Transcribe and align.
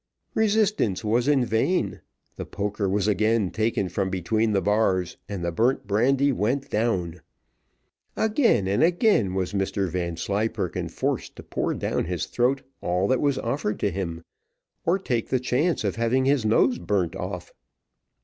Resistance 0.33 1.03
was 1.03 1.27
in 1.27 1.45
vain, 1.45 2.01
the 2.35 2.43
poker 2.43 2.89
was 2.89 3.07
again 3.07 3.51
taken 3.51 3.87
from 3.87 4.09
between 4.09 4.51
the 4.51 4.59
bars, 4.59 5.17
and 5.29 5.45
the 5.45 5.51
burnt 5.51 5.85
brandy 5.85 6.31
went 6.31 6.71
down. 6.71 7.21
Again 8.17 8.67
and 8.67 8.81
again 8.81 9.35
was 9.35 9.53
Mr 9.53 9.87
Vanslyperken 9.87 10.89
forced 10.89 11.35
to 11.35 11.43
pour 11.43 11.75
down 11.75 12.05
his 12.05 12.25
throat 12.25 12.63
all 12.81 13.07
that 13.09 13.21
was 13.21 13.37
offered 13.37 13.79
to 13.81 13.91
him, 13.91 14.23
or 14.87 14.97
take 14.97 15.29
the 15.29 15.39
chance 15.39 15.83
of 15.83 15.97
having 15.97 16.25
his 16.25 16.45
nose 16.45 16.79
burnt 16.79 17.15
off. 17.15 17.53